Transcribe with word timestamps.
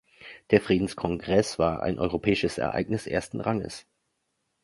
Der 0.49 0.61
Friedenskongress 0.61 1.59
war 1.59 1.83
ein 1.83 1.99
europäisches 1.99 2.57
Ereignis 2.57 3.05
ersten 3.05 3.39
Ranges. 3.39 3.85